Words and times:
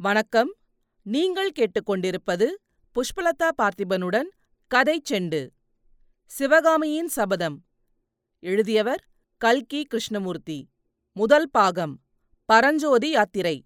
வணக்கம். 0.00 0.54
நீங்கள் 1.02 1.52
கேட்டுக்கொண்டிருப்பது 1.52 2.46
புஷ்பலதா 2.94 3.50
பார்த்திபனுடன் 3.62 4.28
கதை 4.66 5.02
செண்டு. 5.10 5.48
சிவகாமியின் 6.26 7.08
சபதம். 7.08 7.64
எழுதியவர் 8.38 9.08
கல்கி 9.36 9.84
கிருஷ்ணமூர்த்தி. 9.84 10.68
முதல் 11.12 11.50
பாகம். 11.50 12.00
பரஞ்சோதி 12.44 13.10
யாத்திரை. 13.10 13.64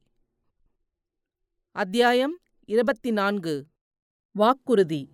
அத்தியாயம் 1.70 2.38
இருபத்தி 2.64 3.10
நான்கு 3.10 3.66
வாக்குறுதி. 4.32 5.08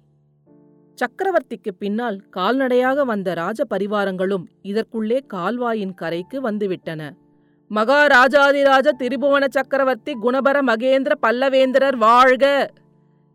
சக்கரவர்த்திக்குப் 0.95 1.79
பின்னால் 1.79 2.29
கால்நடையாக 2.29 3.05
வந்த 3.05 3.35
ராஜ 3.35 3.65
பரிவாரங்களும் 3.71 4.45
இதற்குள்ளே 4.63 5.27
கால்வாயின் 5.27 5.95
கரைக்கு 5.95 6.51
வந்துவிட்டன. 6.51 7.28
மகாராஜாதிராஜ 7.71 8.89
திரிபுவன 8.99 9.45
சக்கரவர்த்தி 9.49 10.13
குணபர 10.15 10.57
மகேந்திர 10.63 11.13
பல்லவேந்திரர் 11.23 11.97
வாழ்க! 11.97 12.45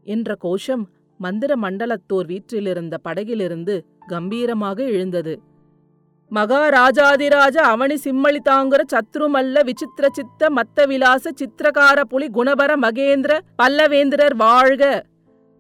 என்ற 0.06 0.36
கோஷம் 0.36 0.84
மந்திர 1.20 1.56
மண்டலத்தோர் 1.56 2.28
வீற்றிலிருந்த 2.28 2.96
படகிலிருந்து 3.04 3.76
கம்பீரமாக 4.08 4.80
எழுந்தது. 4.90 5.34
மகாராஜாதிராஜ 6.32 7.58
அவனி 7.72 7.98
சிம்மளிதாங்கர 8.06 8.82
சத்ருமல்ல 8.92 9.64
விசித்திர 9.64 10.08
சித்த 10.14 10.50
மத்த 10.50 10.86
விலாச 10.86 11.34
சித்திரகார 11.40 12.00
புலி 12.04 12.28
குணபர 12.30 12.72
மகேந்திர 12.78 13.34
பல்லவேந்திரர் 13.62 14.36
வாழ்க! 14.36 14.84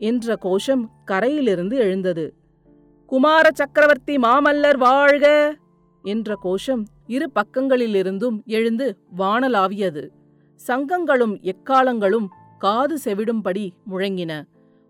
என்ற 0.01 0.35
கோஷம் 0.37 0.83
கரையிலிருந்து 1.05 1.75
எழுந்தது. 1.77 2.25
குமார 3.11 3.45
சக்கரவர்த்தி 3.53 4.17
மாமல்லர் 4.17 4.77
வாழ்க! 4.77 5.25
என்ற 6.03 6.35
கோஷம் 6.41 6.83
இரு 7.07 7.31
பக்கங்களிலிருந்தும் 7.35 8.37
எழுந்து 8.45 8.97
வானலாவியது. 9.17 10.03
சங்கங்களும் 10.67 11.35
எக்காலங்களும் 11.41 12.27
காது 12.59 12.97
செவிடும்படி 13.03 13.69
முழங்கின. 13.91 14.43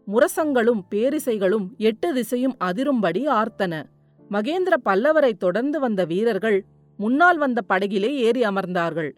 முரசங்களும் 0.07 0.81
பேரிசைகளும் 0.89 1.67
எட்டு 1.77 2.13
திசையும் 2.13 2.55
அதிரும்படி 2.63 3.21
ஆர்த்தன. 3.27 3.83
மகேந்திர 4.31 4.73
பல்லவரை 4.85 5.31
தொடர்ந்து 5.33 5.79
வந்த 5.79 6.05
வீரர்கள் 6.05 6.65
முன்னால் 6.97 7.37
வந்த 7.37 7.61
படகிலே 7.69 8.11
ஏறி 8.15 8.41
அமர்ந்தார்கள். 8.41 9.11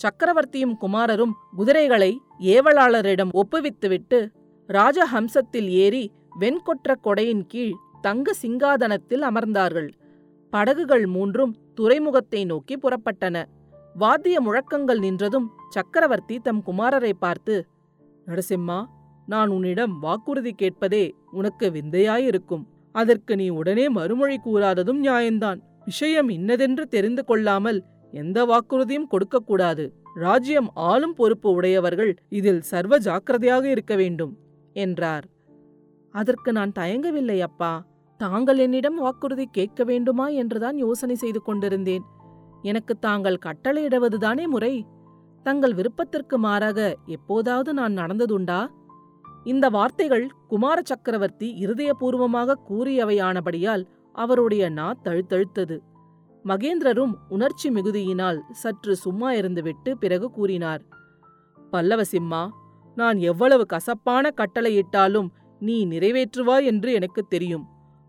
சக்கரவர்த்தியும் 0.00 0.74
குமாரரும் 0.80 1.34
குதிரைகளை 1.56 2.20
ஏவலாளரிடம் 2.40 3.32
ஒப்புவித்துவிட்டு 3.32 4.28
ராஜஹம்சத்தில் 4.68 5.68
ஏறி 5.68 6.10
வெண்கொற்ற 6.40 6.94
கொடையின் 7.04 7.44
கீழ் 7.46 7.72
தங்க 8.00 8.32
சிங்காதனத்தில் 8.42 9.24
அமர்ந்தார்கள். 9.30 9.88
படகுகள் 10.52 11.06
மூன்றும் 11.06 11.52
துறைமுகத்தை 11.74 12.40
நோக்கி 12.44 12.74
புறப்பட்டன. 12.76 13.36
வாத்திய 13.94 14.36
முழக்கங்கள் 14.40 15.00
நின்றதும் 15.04 15.48
சக்கரவர்த்தி 15.68 16.36
தம் 16.38 16.62
குமாரரை 16.66 17.12
பார்த்து 17.18 17.54
நரசிம்மா 18.26 18.78
நான் 19.26 19.48
உன்னிடம் 19.48 19.94
வாக்குறுதி 19.98 20.52
கேட்பதே 20.52 21.04
உனக்கு 21.30 21.66
விந்தையாயிருக்கும். 21.70 22.64
அதற்கு 22.94 23.32
நீ 23.36 23.46
உடனே 23.48 23.86
மறுமொழி 23.88 24.36
கூறாததும் 24.44 25.00
நியாயந்தான் 25.06 25.58
விஷயம் 25.84 26.28
இன்னதென்று 26.28 26.84
தெரிந்து 26.86 27.22
கொள்ளாமல் 27.24 27.80
எந்த 28.12 28.38
வாக்குறுதியும் 28.44 29.10
கொடுக்கக்கூடாது. 29.12 29.84
ராஜ்யம் 30.14 30.70
ஆளும் 30.90 31.14
பொறுப்பு 31.14 31.48
உடையவர்கள் 31.50 32.12
இதில் 32.28 32.62
சர்வ 32.62 32.98
ஜாக்கிரதையாக 32.98 33.64
இருக்க 33.68 33.94
வேண்டும் 33.96 34.32
என்றார். 34.72 35.26
அதற்கு 36.14 36.50
நான் 36.52 36.72
தயங்கவில்லை 36.78 37.38
அப்பா. 37.40 37.72
தாங்கள் 38.18 38.58
என்னிடம் 38.58 38.94
வாக்குறுதி 38.94 39.46
கேட்க 39.46 39.84
வேண்டுமா 39.84 40.28
என்றுதான் 40.28 40.76
யோசனை 40.76 41.14
செய்து 41.14 41.42
கொண்டிருந்தேன். 41.42 42.04
எனக்கு 42.62 42.98
தாங்கள் 42.98 43.42
கட்டளையிடுவதுதானே 43.46 44.46
முறை. 44.46 44.86
தங்கள் 45.42 45.74
விருப்பத்திற்கு 45.74 46.38
மாறாக 46.38 46.96
எப்போதாவது 47.06 47.74
நான் 47.74 47.96
நடந்ததுண்டா? 47.96 48.66
இந்த 49.44 49.68
வார்த்தைகள் 49.68 50.30
குமார 50.48 50.80
சக்கரவர்த்தி 50.84 51.48
இருதயபூர்வமாக 51.66 52.58
கூறியவையானபடியால் 52.68 53.84
அவருடைய 54.12 54.68
நா 54.68 54.94
தழுத்தழுத்தது. 55.04 55.78
மகேந்திரரும் 56.44 57.14
உணர்ச்சி 57.28 57.70
மிகுதியினால் 57.70 58.38
சற்று 58.50 58.96
சும்மா 58.96 59.32
இருந்துவிட்டு 59.32 59.90
பிறகு 59.94 60.30
கூறினார். 60.30 60.82
பல்லவசிம்மா 61.72 62.48
நான் 62.94 63.18
எவ்வளவு 63.18 63.66
கசப்பான 63.66 64.32
கட்டளையிட்டாலும் 64.36 65.28
நீ 65.60 65.86
நிறைவேற்றுவாய் 65.86 66.64
என்று 66.64 66.92
எனக்கு 66.92 67.26
தெரியும். 67.26 67.66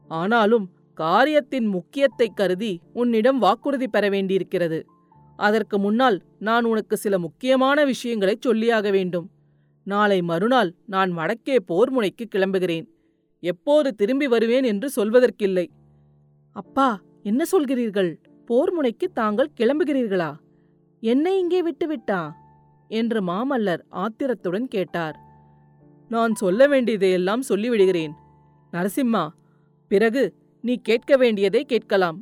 ஆனாலும் 0.10 0.70
காரியத்தின் 0.94 1.66
முக்கியத்தைக் 1.66 2.36
கருதி 2.36 2.82
உன்னிடம் 2.94 3.40
வாக்குறுதி 3.40 3.88
பெற 3.88 4.10
வேண்டியிருக்கிறது. 4.10 4.86
அதற்கு 5.36 5.80
முன்னால் 5.80 6.22
நான் 6.40 6.64
உனக்கு 6.64 6.98
சில 6.98 7.20
முக்கியமான 7.20 7.86
விஷயங்களைச் 7.86 8.48
சொல்லியாக 8.48 8.92
வேண்டும். 8.92 9.30
நாளை 9.84 10.22
மறுநாள் 10.22 10.74
நான் 10.86 11.12
வடக்கே 11.12 11.60
போர் 11.60 11.92
முனைக்கு 11.92 12.28
கிளம்புகிறேன். 12.28 12.88
எப்போது 13.40 13.96
திரும்பி 13.96 14.28
வருவேன் 14.28 14.64
என்று 14.64 14.92
சொல்வதற்கில்லை. 14.96 15.68
அப்பா 16.52 17.02
என்ன 17.24 17.44
சொல்கிறீர்கள்? 17.52 18.16
போர் 18.46 18.74
முனைக்கு 18.74 19.12
தாங்கள் 19.14 19.50
கிளம்புகிறீர்களா? 19.60 20.36
என்னை 21.00 21.40
இங்கே 21.40 21.72
விட்டுவிட்டா 21.72 22.32
என்று 22.88 23.22
மாமல்லர் 23.22 23.84
ஆத்திரத்துடன் 23.90 24.68
கேட்டார். 24.68 25.20
நான் 26.10 26.36
சொல்ல 26.36 26.68
வேண்டியதையெல்லாம் 26.68 27.42
சொல்லிவிடுகிறேன். 27.50 28.12
நரசிம்மா 28.72 29.28
பிறகு 29.90 30.24
நீ 30.62 30.74
கேட்க 30.84 31.18
வேண்டியதை 31.18 31.62
கேட்கலாம் 31.64 32.18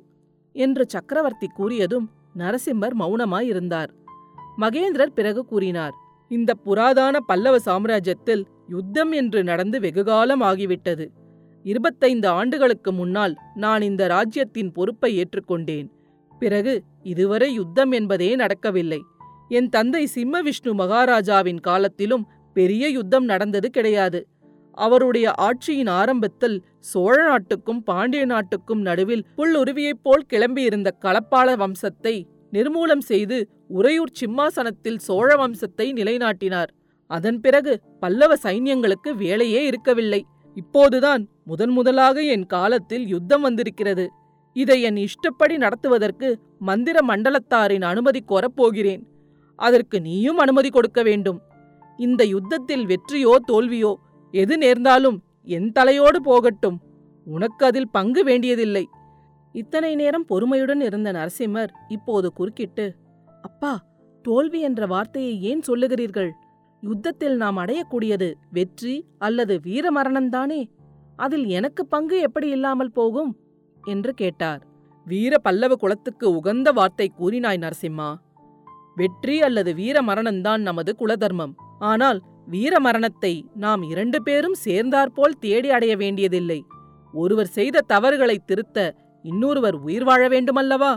என்று 0.55 0.83
சக்கரவர்த்தி 0.88 1.47
கூறியதும் 1.57 2.05
நரசிம்மர் 2.38 2.95
மௌனமாயிருந்தார். 3.00 3.91
மகேந்திரர் 4.61 5.16
பிறகு 5.16 5.45
கூறினார் 5.45 5.95
இந்த 6.31 6.53
புராதான 6.66 7.17
பல்லவ 7.27 7.57
சாம்ராஜ்யத்தில் 7.66 8.44
யுத்தம் 8.69 9.11
என்று 9.11 9.44
நடந்து 9.44 9.79
வெகுகாலம் 9.79 10.41
ஆகிவிட்டது. 10.41 11.06
இருபத்தைந்து 11.63 12.27
ஆண்டுகளுக்கு 12.27 12.91
முன்னால் 12.91 13.35
நான் 13.56 13.81
இந்த 13.81 14.07
ராஜ்யத்தின் 14.07 14.72
பொறுப்பை 14.72 15.11
ஏற்றுக்கொண்டேன். 15.19 15.88
பிறகு 16.39 16.73
இதுவரை 17.03 17.53
யுத்தம் 17.53 17.91
என்பதே 17.91 18.35
நடக்கவில்லை. 18.35 19.01
என் 19.50 19.69
தந்தை 19.69 20.06
சிம்ம 20.06 20.41
விஷ்ணு 20.41 20.73
மகாராஜாவின் 20.73 21.59
காலத்திலும் 21.59 22.27
பெரிய 22.53 22.88
யுத்தம் 22.88 23.25
நடந்தது 23.25 23.69
கிடையாது. 23.69 24.19
அவருடைய 24.77 25.27
ஆட்சியின் 25.41 25.89
ஆரம்பத்தில் 25.89 26.57
சோழ 26.92 27.16
நாட்டுக்கும் 27.24 27.81
பாண்டிய 27.84 28.24
நாட்டுக்கும் 28.25 28.81
நடுவில் 28.81 29.24
புல்லுருவியைப் 29.38 30.03
போல் 30.06 30.25
கிளம்பியிருந்த 30.34 30.90
களப்பாள 31.06 31.56
வம்சத்தை 31.64 32.16
நிர்மூலம் 32.53 33.03
செய்து 33.12 33.38
உறையூர் 33.78 34.18
சிம்மாசனத்தில் 34.20 35.00
சோழ 35.08 35.30
வம்சத்தை 35.36 35.88
நிலைநாட்டினார். 36.00 36.70
அதன் 37.12 37.40
பிறகு 37.40 37.74
பல்லவ 38.00 38.31
சைன்யங்களுக்கு 38.44 39.09
வேலையே 39.24 39.62
இருக்கவில்லை. 39.66 40.22
இப்போதுதான் 40.58 41.24
முதன் 41.44 41.70
முதலாக 41.70 42.24
என் 42.36 42.46
காலத்தில் 42.46 43.06
யுத்தம் 43.08 43.44
வந்திருக்கிறது. 43.48 44.06
இதை 44.56 44.78
என் 44.81 45.00
இஷ்டப்படி 45.08 45.56
நடத்துவதற்கு 45.58 46.30
மந்திர 46.69 46.98
மண்டலத்தாரின் 47.09 47.86
அனுமதி 47.92 48.22
கோரப்போகிறேன் 48.31 49.04
அதற்கு 49.59 49.98
நீயும் 50.02 50.40
அனுமதி 50.44 50.69
கொடுக்க 50.69 51.02
வேண்டும். 51.04 51.40
இந்த 52.00 52.22
யுத்தத்தில் 52.34 52.86
வெற்றியோ 52.92 53.34
தோல்வியோ 53.52 53.94
எது 54.34 54.56
நேர்ந்தாலும் 54.58 55.18
என் 55.56 55.69
தலையோடு 55.72 56.19
போகட்டும். 56.22 56.78
உனக்கு 57.28 57.63
அதில் 57.66 57.94
பங்கு 57.97 58.22
வேண்டியதில்லை. 58.24 58.85
இத்தனை 59.56 59.91
நேரம் 59.96 60.25
பொறுமையுடன் 60.25 60.81
இருந்த 60.88 61.09
நரசிம்மர் 61.12 61.72
இப்போது 61.96 62.28
குறுக்கிட்டு 62.34 62.85
அப்பா 63.44 63.74
தோல்வி 64.25 64.59
என்ற 64.59 64.86
வார்த்தையை 64.86 65.34
ஏன் 65.50 65.63
சொல்லுகிறீர்கள்? 65.68 66.31
யுத்தத்தில் 66.84 67.36
நாம் 67.36 67.57
அடையக்கூடியது 67.57 68.30
வெற்றி 68.52 68.96
அல்லது 69.18 69.53
வீரமரணம்தானே 69.66 70.62
அதில் 71.16 71.46
எனக்கு 71.57 71.81
பங்கு 71.86 72.18
எப்படி 72.19 72.47
இல்லாமல் 72.50 72.96
போகும்? 73.00 73.31
என்று 73.84 74.12
கேட்டார். 74.13 74.62
வீர 75.07 75.34
பல்லவ 75.38 75.74
குலத்துக்கு 75.75 76.25
உகந்த 76.40 76.69
வார்த்தை 76.72 77.07
கூறினாய் 77.19 77.63
நரசிம்மா. 77.63 78.09
வெற்றி 78.97 79.36
அல்லது 79.41 79.72
வீர 79.74 79.97
மரணம்தான் 80.02 80.62
நமது 80.62 80.91
குலதர்மம். 81.00 81.53
ஆனால் 81.91 82.19
வீர 82.47 82.80
மரணத்தை 82.80 83.45
நாம் 83.56 83.81
இரண்டு 83.83 84.24
பேரும் 84.24 84.54
சேர்ந்தாற்போல் 84.54 85.39
தேடி 85.39 85.69
அடைய 85.69 85.98
வேண்டியதில்லை. 85.98 86.66
ஒருவர் 87.13 87.48
செய்த 87.48 87.81
தவறுகளை 87.81 88.38
திருத்த 88.45 88.95
இன்னொருவர் 89.24 89.75
உயிர் 89.75 90.04
வாழ 90.04 90.27
வேண்டுமல்லவா? 90.27 90.95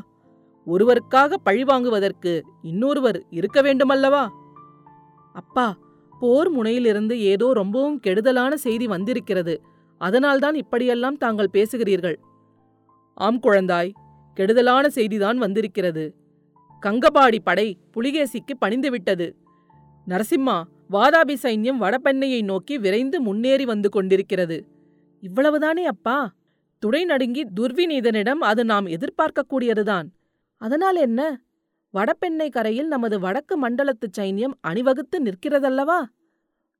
ஒருவருக்காக 0.66 1.36
பழிவாங்குவதற்கு 1.44 2.40
இன்னொருவர் 2.62 3.18
இருக்க 3.30 3.62
வேண்டுமல்லவா? 3.62 4.28
அப்பா 5.32 5.78
போர் 6.20 6.50
முனையிலிருந்து 6.50 7.20
ஏதோ 7.20 7.52
ரொம்பவும் 7.52 8.00
கெடுதலான 8.00 8.56
செய்தி 8.56 8.86
வந்திருக்கிறது. 8.86 9.54
அதனால்தான் 9.98 10.54
இப்படியெல்லாம் 10.54 11.16
தாங்கள் 11.16 11.52
பேசுகிறீர்கள். 11.52 12.16
ஆம் 13.14 13.40
குழந்தாய் 13.40 13.90
கெடுதலான 14.34 14.88
செய்திதான் 14.94 15.36
வந்திருக்கிறது. 15.36 16.04
கங்கபாடி 16.82 17.38
படை 17.44 17.78
புலிகேசிக்கு 17.94 18.54
பணிந்துவிட்டது. 18.60 19.26
நரசிம்மா 20.06 20.58
வாதாபி 20.92 21.34
சைன்யம் 21.42 21.80
வடபெண்ணையை 21.80 22.42
நோக்கி 22.42 22.78
விரைந்து 22.78 23.20
முன்னேறி 23.20 23.64
வந்து 23.64 23.88
கொண்டிருக்கிறது. 23.88 24.66
இவ்வளவுதானே 25.22 25.84
அப்பா? 25.84 26.32
துடை 26.78 27.04
நடுங்கி 27.04 27.42
துர்விநீதனிடம் 27.60 28.42
அது 28.50 28.64
நாம் 28.64 28.86
எதிர்பார்க்கக்கூடியதுதான். 28.86 30.06
அதனால் 30.56 30.96
என்ன? 30.96 31.40
வடபெண்ணை 31.90 32.48
கரையில் 32.50 32.86
நமது 32.86 33.20
வடக்கு 33.20 33.68
மண்டலத்து 33.68 34.08
சைன்யம் 34.18 34.56
அணிவகுத்து 34.60 35.22
நிற்கிறதல்லவா? 35.22 36.00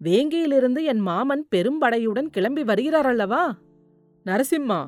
வேங்கியிலிருந்து 0.01 0.83
என் 0.83 0.99
மாமன் 0.99 1.47
பெரும்படையுடன் 1.55 2.29
கிளம்பி 2.31 2.65
வருகிறார் 2.65 3.07
அல்லவா 3.07 3.55
நரசிம்மா 4.27 4.81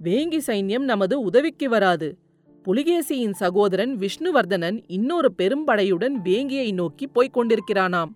வேங்கி 0.00 0.40
சைன்யம் 0.46 0.84
நமது 0.84 1.20
உதவிக்கு 1.20 1.68
வராது. 1.68 2.18
புலிகேசியின் 2.64 3.32
சகோதரன் 3.32 3.98
விஷ்ணுவர்தனன் 3.98 4.82
இன்னொரு 4.86 5.32
பெரும்படையுடன் 5.38 6.16
வேங்கியை 6.24 6.72
நோக்கி 6.72 7.06
போய்க் 7.06 7.36
கொண்டிருக்கிறானாம். 7.38 8.12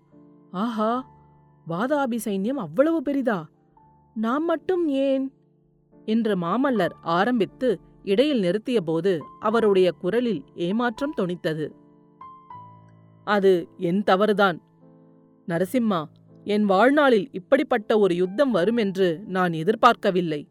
ஆஹா 0.63 0.93
வாதாபி 1.69 2.19
சைன்யம் 2.25 2.63
அவ்வளவு 2.65 3.03
பெரிதா? 3.03 3.45
நாம் 4.15 4.45
மட்டும் 4.45 4.89
ஏன்? 4.89 5.33
என்று 6.05 6.37
மாமல்லர் 6.37 6.95
ஆரம்பித்து 7.03 7.81
இடையில் 8.05 8.43
நிறுத்தியபோது 8.43 9.19
அவருடைய 9.41 9.91
குரலில் 9.91 10.43
ஏமாற்றம் 10.55 11.15
தொனித்தது. 11.17 11.67
அது 13.25 13.69
என் 13.77 14.03
தவறுதான். 14.03 14.61
நரசிம்மா 15.49 16.05
என் 16.45 16.65
வாழ்நாளில் 16.65 17.29
இப்படிப்பட்ட 17.33 17.99
ஒரு 17.99 18.15
யுத்தம் 18.15 18.51
வருமென்று 18.51 19.23
நான் 19.27 19.53
எதிர்பார்க்கவில்லை. 19.53 20.49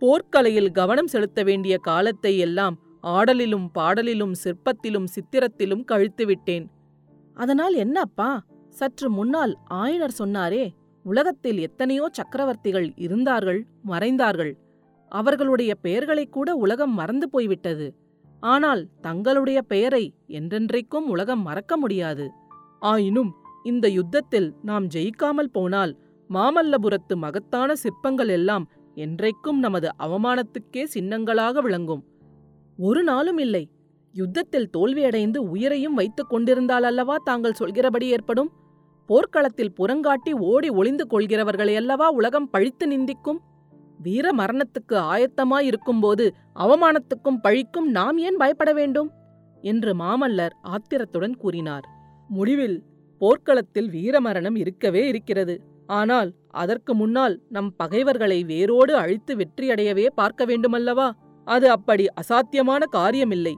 போர்க்கலையில் 0.00 0.70
கவனம் 0.70 1.06
செலுத்த 1.06 1.42
வேண்டிய 1.42 1.78
காலத்தை 1.78 2.38
எல்லாம் 2.38 2.78
ஆடலிலும் 3.02 3.66
பாடலிலும் 3.74 4.34
சிற்பத்திலும் 4.44 5.06
சித்திரத்திலும் 5.06 5.84
கழித்துவிட்டேன். 5.92 6.66
அதனால் 7.34 7.74
என்னப்பா 7.74 8.42
சற்று 8.78 9.08
முன்னால் 9.10 9.52
ஆயனர் 9.82 10.18
சொன்னாரே 10.18 10.64
உலகத்தில் 11.04 11.58
எத்தனையோ 11.58 12.06
சக்கரவர்த்திகள் 12.18 12.88
இருந்தார்கள் 12.96 13.60
மறைந்தார்கள். 13.86 14.52
அவர்களுடைய 15.12 15.72
பெயர்களை 15.84 16.24
கூட 16.28 16.48
உலகம் 16.54 16.94
மறந்து 17.00 17.26
போய்விட்டது. 17.28 17.86
ஆனால் 18.42 18.82
தங்களுடைய 19.00 19.58
பெயரை 19.62 20.04
என்றென்றைக்கும் 20.38 21.06
உலகம் 21.06 21.42
மறக்க 21.42 21.72
முடியாது. 21.76 22.26
ஆயினும் 22.82 23.32
இந்த 23.64 23.86
யுத்தத்தில் 23.88 24.48
நாம் 24.62 24.86
ஜெயிக்காமல் 24.86 25.54
போனால் 25.56 25.92
மாமல்லபுரத்து 26.30 27.14
மகத்தான 27.24 27.70
சிற்பங்கள் 27.74 28.30
எல்லாம் 28.38 28.66
என்றைக்கும் 28.96 29.58
நமது 29.64 29.88
அவமானத்துக்கே 30.04 30.84
சின்னங்களாக 30.94 31.60
விளங்கும். 31.60 32.02
ஒரு 32.78 33.02
நாளும் 33.02 33.40
இல்லை. 33.46 33.64
யுத்தத்தில் 34.12 34.70
தோல்வியடைந்து 34.76 35.36
உயிரையும் 35.36 35.94
வைத்துக் 35.94 36.28
கொண்டிருந்தால் 36.28 36.82
அல்லவா 36.82 37.16
தாங்கள் 37.24 37.52
சொல்கிறபடி 37.52 38.06
ஏற்படும்? 38.08 38.50
போர்க்களத்தில் 39.06 39.72
புறங்காட்டி 39.76 40.32
ஓடி 40.32 40.68
ஒளிந்து 40.68 41.06
கொள்கிறவர்களையல்லவா 41.10 42.06
உலகம் 42.06 42.50
பழித்து 42.50 42.86
நிந்திக்கும்? 42.86 43.40
வீர 43.98 44.32
மரணத்துக்கு 44.32 44.96
ஆயத்தமாயிருக்கும்போது 45.12 46.30
அவமானத்துக்கும் 46.54 47.40
பழிக்கும் 47.42 47.88
நாம் 47.90 48.18
ஏன் 48.18 48.36
பயப்பட 48.36 48.72
வேண்டும்? 48.72 49.10
என்று 49.60 49.94
மாமல்லர் 49.94 50.54
ஆத்திரத்துடன் 50.60 51.36
கூறினார். 51.36 51.86
முடிவில் 52.28 52.82
போர்க்களத்தில் 53.18 53.90
வீரமரணம் 53.90 54.56
இருக்கவே 54.56 55.06
இருக்கிறது. 55.06 55.60
ஆனால் 55.86 56.32
அதற்கு 56.48 56.94
முன்னால் 56.94 57.40
நம் 57.48 57.76
பகைவர்களை 57.76 58.44
வேரோடு 58.44 58.96
அழித்து 58.96 59.36
வெற்றியடையவே 59.36 60.06
பார்க்க 60.14 60.46
வேண்டுமல்லவா? 60.46 61.10
அது 61.44 61.70
அப்படி 61.70 62.06
அசாத்தியமான 62.22 62.82
காரியமில்லை. 62.92 63.54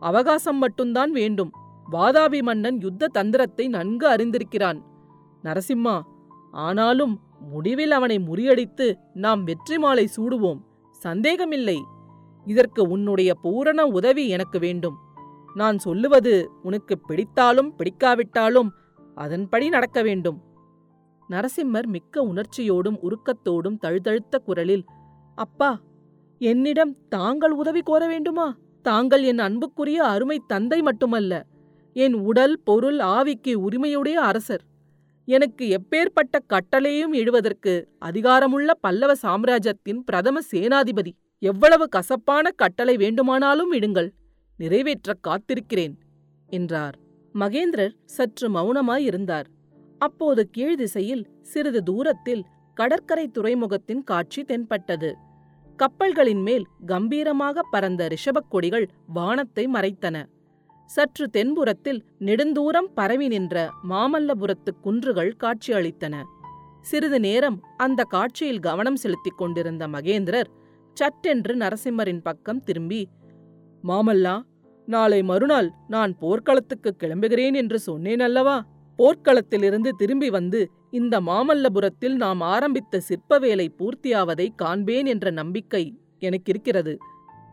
அவகாசம் 0.00 0.58
மட்டும்தான் 0.58 1.10
வேண்டும். 1.10 1.50
வாதாபி 1.92 2.42
மன்னன் 2.42 2.80
யுத்த 2.80 3.08
தந்திரத்தை 3.08 3.68
நன்கு 3.68 4.08
அறிந்திருக்கிறான். 4.08 4.80
நரசிம்மா 5.42 6.00
ஆனாலும் 6.50 7.20
முடிவில் 7.52 7.90
அவனை 7.90 8.18
முறியடித்து 8.18 8.94
நாம் 9.14 9.44
வெற்றி 9.44 9.78
மாலை 9.78 10.08
சூடுவோம். 10.16 10.60
சந்தேகமில்லை. 10.90 11.78
இதற்கு 12.46 12.82
உன்னுடைய 12.88 13.34
பூரண 13.34 13.86
உதவி 13.86 14.28
எனக்கு 14.28 14.58
வேண்டும். 14.58 14.96
நான் 15.54 15.78
சொல்லுவது 15.78 16.50
உனக்கு 16.62 17.00
பிடித்தாலும் 17.08 17.70
பிடிக்காவிட்டாலும் 17.78 18.70
அதன்படி 19.14 19.68
நடக்க 19.68 20.02
வேண்டும். 20.02 20.42
நரசிம்மர் 21.30 21.86
மிக்க 21.86 22.24
உணர்ச்சியோடும் 22.24 22.98
உருக்கத்தோடும் 23.02 23.78
தழுதழுத்த 23.78 24.38
குரலில் 24.38 24.84
அப்பா 25.34 25.78
என்னிடம் 26.38 26.96
தாங்கள் 27.08 27.50
உதவி 27.50 27.80
கோர 27.80 28.06
வேண்டுமா? 28.06 28.56
தாங்கள் 28.82 29.22
என் 29.22 29.38
அன்புக்குரிய 29.38 30.04
அருமை 30.04 30.42
தந்தை 30.46 30.82
மட்டுமல்ல 30.82 31.44
என் 31.92 32.14
உடல் 32.14 32.60
பொருள் 32.64 32.98
ஆவிக்கு 32.98 33.54
உரிமையுடைய 33.54 34.12
அரசர். 34.12 34.62
எனக்கு 35.24 35.80
எப்பேற்பட்ட 35.80 36.38
கட்டளையும் 36.46 37.12
இழுவதற்கு 37.12 37.84
அதிகாரமுள்ள 38.00 38.70
பல்லவ 38.80 39.14
சாம்ராஜ்யத்தின் 39.14 40.04
பிரதம 40.04 40.40
சேனாதிபதி. 40.52 41.12
எவ்வளவு 41.38 41.88
கசப்பான 41.88 42.50
கட்டளை 42.50 42.96
வேண்டுமானாலும் 42.96 43.72
இடுங்கள் 43.72 44.10
நிறைவேற்றக் 44.58 45.20
காத்திருக்கிறேன் 45.28 45.94
என்றார். 46.46 46.98
மகேந்திரர் 47.34 47.94
சற்று 48.04 48.48
மௌனமாயிருந்தார். 48.50 49.44
அப்போது 49.98 50.48
கீழ் 50.50 50.76
திசையில் 50.76 51.26
சிறிது 51.42 51.82
தூரத்தில் 51.82 52.44
கடற்கரை 52.74 53.28
துறைமுகத்தின் 53.28 54.04
காட்சி 54.04 54.44
தென்பட்டது. 54.44 55.16
கப்பல்களின் 55.80 56.42
மேல் 56.46 56.64
கம்பீரமாக 56.86 57.62
பறந்த 57.72 58.02
ரிஷபக் 58.12 58.50
கொடிகள் 58.52 58.86
வானத்தை 59.16 59.64
மறைத்தன. 59.66 60.16
சற்று 60.90 61.24
தென்புறத்தில் 61.36 62.00
நெடுந்தூரம் 62.26 62.88
பரவி 62.94 63.26
நின்ற 63.28 63.56
மாமல்லபுரத்து 63.90 64.70
குன்றுகள் 64.80 65.32
காட்சியளித்தன. 65.42 66.14
சிறிது 66.80 67.18
நேரம் 67.20 67.58
அந்த 67.76 68.00
காட்சியில் 68.14 68.60
கவனம் 68.60 68.98
செலுத்திக் 69.02 69.36
கொண்டிருந்த 69.36 69.84
மகேந்திரர் 69.88 70.50
சட்டென்று 70.96 71.54
நரசிம்மரின் 71.56 72.22
பக்கம் 72.22 72.62
திரும்பி 72.62 73.02
மாமல்லா 73.84 74.36
நாளை 74.88 75.20
மறுநாள் 75.22 75.68
நான் 75.88 76.12
போர்க்களத்துக்கு 76.18 76.90
கிளம்புகிறேன் 77.02 77.54
என்று 77.54 77.78
சொன்னேன் 77.78 78.20
அல்லவா? 78.20 78.56
போர்க்களத்திலிருந்து 78.98 79.90
திரும்பி 79.96 80.28
வந்து 80.30 80.60
இந்த 80.92 81.20
மாமல்லபுரத்தில் 81.20 82.14
நாம் 82.14 82.40
ஆரம்பித்த 82.40 83.00
சிற்ப 83.00 83.38
வேலை 83.38 83.66
பூர்த்தியாவதை 83.78 84.46
காண்பேன் 84.56 85.06
என்ற 85.06 85.30
நம்பிக்கை 85.30 85.82
எனக்கிருக்கிறது 86.20 86.94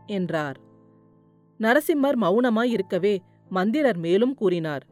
என்றார். 0.06 0.58
நரசிம்மர் 1.60 2.18
மௌனமாய் 2.22 2.72
இருக்கவே 2.76 3.22
மந்திரர் 3.50 3.98
மேலும் 3.98 4.34
கூறினார் 4.34 4.86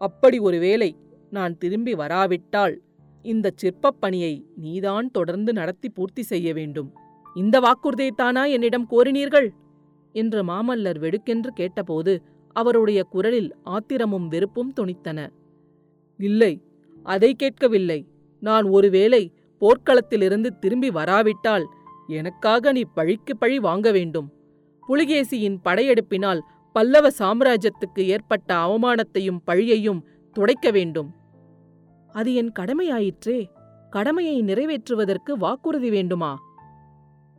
அப்படி 0.00 0.38
ஒரு 0.38 0.58
வேளை 0.58 0.96
நான் 1.30 1.54
திரும்பி 1.58 1.94
வராவிட்டால் 1.94 2.74
இந்த 3.22 3.50
சிற்பப் 3.54 4.00
பணியை 4.00 4.34
நீதான் 4.56 5.10
தொடர்ந்து 5.10 5.52
நடத்தி 5.52 5.88
பூர்த்தி 5.88 6.22
செய்ய 6.22 6.48
வேண்டும். 6.52 6.90
இந்த 7.36 7.56
வாக்குறுதியைத்தானா 7.60 8.42
என்னிடம் 8.50 8.86
கோரினீர்கள்? 8.90 9.48
என்று 10.14 10.40
மாமல்லர் 10.44 10.98
வெடுக்கென்று 10.98 11.50
கேட்டபோது 11.54 12.12
அவருடைய 12.56 13.02
குரலில் 13.02 13.50
ஆத்திரமும் 13.64 14.28
வெறுப்பும் 14.28 14.72
துணித்தன 14.80 15.20
இல்லை 16.18 16.52
அதை 17.04 17.34
கேட்கவில்லை. 17.34 18.06
நான் 18.40 18.64
ஒருவேளை 18.64 19.32
போர்க்களத்திலிருந்து 19.60 20.58
திரும்பி 20.58 20.90
வராவிட்டால் 20.90 21.68
எனக்காக 22.06 22.72
நீ 22.72 22.82
பழிக்கு 22.94 23.36
பழி 23.36 23.58
வாங்க 23.58 23.90
வேண்டும். 23.90 24.32
புலிகேசியின் 24.88 25.56
படையெடுப்பினால் 25.64 26.40
பல்லவ 26.72 27.08
சாம்ராஜ்யத்துக்கு 27.18 28.00
ஏற்பட்ட 28.00 28.54
அவமானத்தையும் 28.54 29.38
பழியையும் 29.46 30.00
துடைக்க 30.32 30.70
வேண்டும். 30.70 31.14
அது 32.08 32.34
என் 32.34 32.52
கடமையாயிற்றே. 32.58 33.50
கடமையை 33.90 34.42
நிறைவேற்றுவதற்கு 34.42 35.32
வாக்குறுதி 35.38 35.90
வேண்டுமா? 35.90 36.38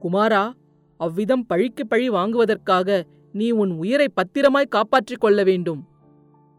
குமாரா 0.01 0.53
அவ்விதம் 0.97 1.45
பழிக்கு 1.45 1.87
பழி 1.87 2.09
வாங்குவதற்காக 2.09 3.05
நீ 3.31 3.51
உன் 3.51 3.71
உயிரை 3.71 4.09
பத்திரமாய் 4.09 4.65
காப்பாற்றிக் 4.65 5.21
கொள்ள 5.21 5.43
வேண்டும். 5.43 5.87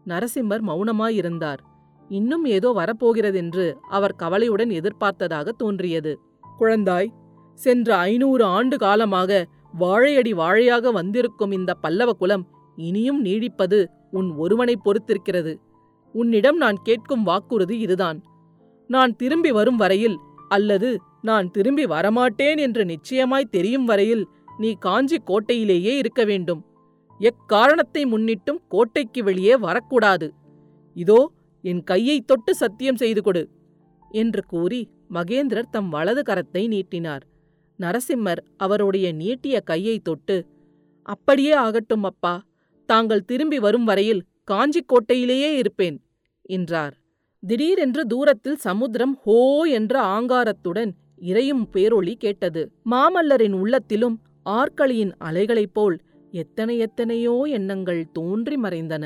நரசிம்மர் 0.07 0.61
மௌனமாயிருந்தார். 0.67 1.57
இன்னும் 2.09 2.45
ஏதோ 2.45 2.69
வரப்போகிறதென்று 2.69 3.73
அவர் 3.89 4.15
கவலையுடன் 4.15 4.69
எதிர்பார்த்ததாக 4.69 5.49
தோன்றியது. 5.49 6.19
குழந்தாய் 6.59 7.07
சென்ற 7.53 7.95
ஐநூறு 7.95 8.43
ஆண்டு 8.43 8.77
காலமாக 8.77 9.47
வாழையடி 9.79 10.33
வாழையாக 10.33 10.91
வந்திருக்கும் 10.91 11.51
இந்த 11.51 11.73
பல்லவ 11.73 12.13
குலம் 12.13 12.47
இனியும் 12.75 13.25
நீடிப்பது 13.25 13.85
உன் 14.11 14.31
ஒருவனைப் 14.31 14.83
பொறுத்திருக்கிறது. 14.83 15.59
உன்னிடம் 16.13 16.57
நான் 16.57 16.77
கேட்கும் 16.83 17.23
வாக்குறுதி 17.23 17.79
இதுதான். 17.79 18.23
நான் 18.87 19.15
திரும்பி 19.15 19.51
வரும் 19.51 19.75
வரையில் 19.75 20.17
அல்லது 20.49 21.01
நான் 21.21 21.51
திரும்பி 21.51 21.85
வரமாட்டேன் 21.85 22.57
என்று 22.57 22.85
நிச்சயமாய் 22.85 23.45
தெரியும் 23.45 23.85
வரையில் 23.85 24.27
நீ 24.57 24.73
காஞ்சி 24.73 25.17
கோட்டையிலேயே 25.17 25.97
இருக்க 25.97 26.23
வேண்டும். 26.23 26.65
எக்காரணத்தை 27.19 28.05
முன்னிட்டும் 28.05 28.59
கோட்டைக்கு 28.67 29.23
வெளியே 29.23 29.57
வரக்கூடாது. 29.57 30.33
இதோ 30.93 31.31
என் 31.61 31.83
கையைத் 31.83 32.27
தொட்டு 32.27 32.55
சத்தியம் 32.55 32.95
செய்து 32.95 33.21
கொடு 33.21 33.49
என்று 34.09 34.43
கூறி 34.45 34.89
மகேந்திரர் 35.13 35.71
தம் 35.71 35.89
வலது 35.89 36.21
கரத்தை 36.21 36.67
நீட்டினார். 36.67 37.23
நரசிம்மர் 37.79 38.41
அவருடைய 38.57 39.11
நீட்டிய 39.11 39.59
கையைத் 39.59 40.03
தொட்டு 40.03 40.45
அப்படியே 41.01 41.51
ஆகட்டும் 41.51 42.03
அப்பா 42.03 42.43
தாங்கள் 42.85 43.25
திரும்பி 43.25 43.59
வரும் 43.59 43.83
வரையில் 43.83 44.23
காஞ்சிக்கோட்டையிலேயே 44.51 45.55
இருப்பேன் 45.57 46.01
என்றார். 46.41 46.95
திடீரென்று 47.39 48.05
தூரத்தில் 48.05 48.55
சமுத்திரம் 48.55 49.15
ஹோ 49.23 49.63
என்ற 49.63 50.01
ஆங்காரத்துடன் 50.01 50.91
இறையும் 51.15 51.67
பேரொளி 51.73 52.13
கேட்டது. 52.13 52.71
மாமல்லரின் 52.91 53.51
உள்ளத்திலும் 53.51 54.21
ஆற்களியின் 54.49 55.13
அலைகளைப் 55.19 55.73
போல் 55.73 55.97
எத்தனை 56.31 56.77
எத்தனையோ 56.77 57.41
எண்ணங்கள் 57.49 58.11
தோன்றி 58.11 58.55
மறைந்தன. 58.55 59.05